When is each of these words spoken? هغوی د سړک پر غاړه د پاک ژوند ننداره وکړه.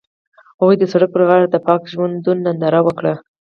هغوی 0.59 0.75
د 0.79 0.83
سړک 0.91 1.09
پر 1.13 1.21
غاړه 1.27 1.47
د 1.49 1.55
پاک 1.67 1.81
ژوند 1.93 2.25
ننداره 2.45 2.79
وکړه. 2.83 3.13